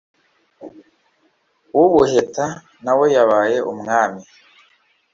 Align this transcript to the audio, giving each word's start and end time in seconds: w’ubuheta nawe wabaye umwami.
w’ubuheta 1.75 2.45
nawe 2.83 3.07
wabaye 3.17 3.57
umwami. 3.71 4.23